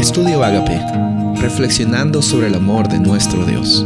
[0.00, 0.80] Estudio Agape,
[1.42, 3.84] reflexionando sobre el amor de nuestro Dios.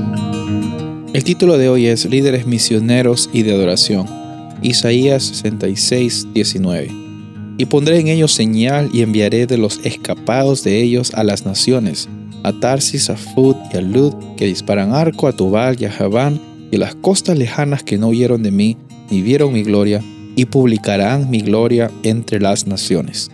[1.12, 4.06] El título de hoy es Líderes misioneros y de adoración.
[4.62, 6.88] Isaías 66, 19.
[7.58, 12.08] Y pondré en ellos señal y enviaré de los escapados de ellos a las naciones,
[12.44, 16.40] a Tarsis, a Fud y a Lud, que disparan arco a Tubal y a Javán,
[16.70, 18.76] y a las costas lejanas que no oyeron de mí,
[19.10, 20.00] ni vieron mi gloria,
[20.36, 23.32] y publicarán mi gloria entre las naciones.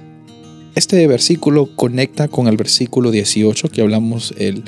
[0.81, 4.65] Este versículo conecta con el versículo 18 que hablamos el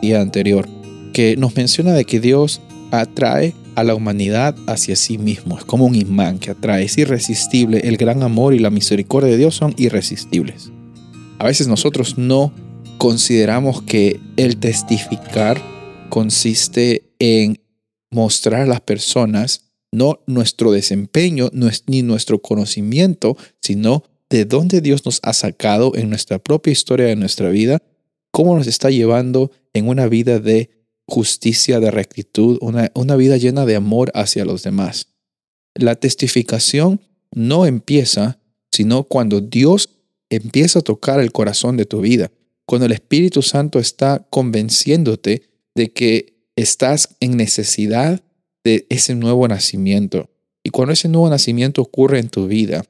[0.00, 0.68] día anterior,
[1.12, 2.60] que nos menciona de que Dios
[2.92, 5.58] atrae a la humanidad hacia sí mismo.
[5.58, 7.80] Es como un imán que atrae, es irresistible.
[7.80, 10.70] El gran amor y la misericordia de Dios son irresistibles.
[11.40, 12.52] A veces nosotros no
[12.96, 15.60] consideramos que el testificar
[16.08, 17.60] consiste en
[18.12, 21.50] mostrar a las personas no nuestro desempeño
[21.88, 27.16] ni nuestro conocimiento, sino de dónde Dios nos ha sacado en nuestra propia historia de
[27.16, 27.82] nuestra vida,
[28.30, 30.70] cómo nos está llevando en una vida de
[31.06, 35.08] justicia, de rectitud, una, una vida llena de amor hacia los demás.
[35.74, 37.00] La testificación
[37.32, 38.38] no empieza
[38.78, 39.90] sino cuando Dios
[40.30, 42.30] empieza a tocar el corazón de tu vida,
[42.66, 45.42] cuando el Espíritu Santo está convenciéndote
[45.74, 48.22] de que estás en necesidad
[48.62, 50.30] de ese nuevo nacimiento.
[50.62, 52.84] Y cuando ese nuevo nacimiento ocurre en tu vida,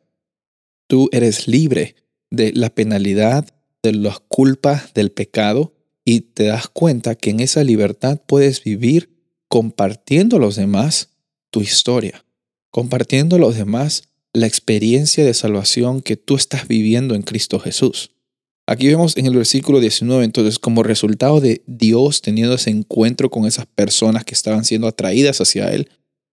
[0.88, 1.96] Tú eres libre
[2.30, 3.46] de la penalidad,
[3.82, 9.10] de las culpas del pecado y te das cuenta que en esa libertad puedes vivir
[9.48, 11.10] compartiendo a los demás
[11.50, 12.24] tu historia,
[12.70, 18.12] compartiendo a los demás la experiencia de salvación que tú estás viviendo en Cristo Jesús.
[18.66, 23.46] Aquí vemos en el versículo 19, entonces, como resultado de Dios teniendo ese encuentro con
[23.46, 25.90] esas personas que estaban siendo atraídas hacia Él,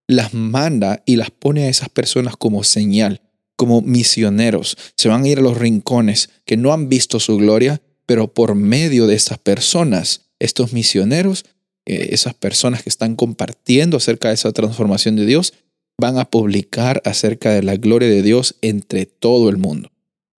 [0.07, 3.21] las manda y las pone a esas personas como señal
[3.55, 4.77] como misioneros.
[4.95, 8.55] Se van a ir a los rincones que no han visto su gloria, pero por
[8.55, 11.45] medio de estas personas, estos misioneros,
[11.85, 15.53] eh, esas personas que están compartiendo acerca de esa transformación de Dios,
[15.99, 19.91] van a publicar acerca de la gloria de Dios entre todo el mundo.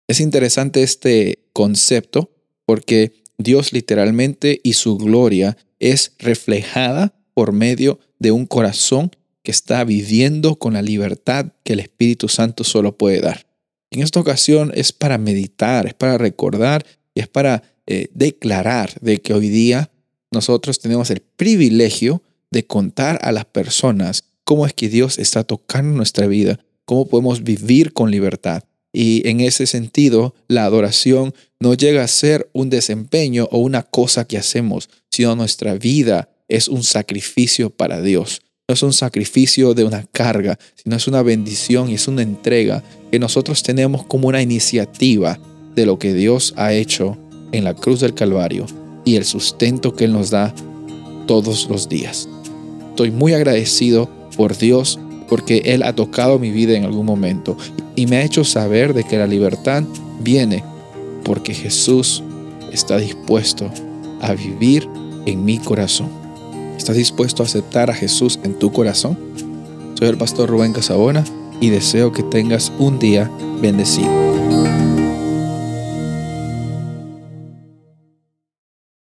[0.09, 2.31] Es interesante este concepto
[2.66, 9.10] porque Dios literalmente y su gloria es reflejada por medio de un corazón
[9.47, 13.47] que está viviendo con la libertad que el Espíritu Santo solo puede dar.
[13.93, 16.84] En esta ocasión es para meditar, es para recordar
[17.15, 19.89] y es para eh, declarar de que hoy día
[20.33, 25.97] nosotros tenemos el privilegio de contar a las personas cómo es que Dios está tocando
[25.97, 28.65] nuestra vida, cómo podemos vivir con libertad.
[28.93, 34.27] Y en ese sentido, la adoración no llega a ser un desempeño o una cosa
[34.27, 39.84] que hacemos, sino nuestra vida es un sacrificio para Dios no es un sacrificio de
[39.84, 42.82] una carga, sino es una bendición y es una entrega
[43.12, 45.38] que nosotros tenemos como una iniciativa
[45.77, 47.16] de lo que Dios ha hecho
[47.53, 48.66] en la cruz del Calvario
[49.05, 50.53] y el sustento que Él nos da
[51.28, 52.28] todos los días.
[52.88, 57.56] Estoy muy agradecido por Dios porque Él ha tocado mi vida en algún momento
[57.94, 59.84] y me ha hecho saber de que la libertad
[60.21, 60.65] viene
[61.22, 62.21] porque Jesús
[62.72, 63.71] está dispuesto
[64.21, 64.88] a vivir
[65.25, 66.25] en mi corazón.
[66.76, 69.19] ¿Estás dispuesto a aceptar a Jesús en tu corazón?
[69.98, 71.25] Soy el pastor Rubén Casabona
[71.60, 74.36] y deseo que tengas un día bendecido.